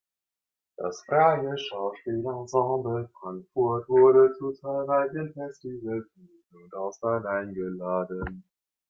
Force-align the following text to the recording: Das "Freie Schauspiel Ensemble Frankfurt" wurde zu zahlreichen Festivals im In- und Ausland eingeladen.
Das 0.77 1.03
"Freie 1.05 1.55
Schauspiel 1.59 2.25
Ensemble 2.25 3.07
Frankfurt" 3.19 3.87
wurde 3.87 4.33
zu 4.35 4.51
zahlreichen 4.53 5.31
Festivals 5.31 6.07
im 6.15 6.23
In- 6.57 6.63
und 6.63 6.73
Ausland 6.73 7.27
eingeladen. 7.27 8.43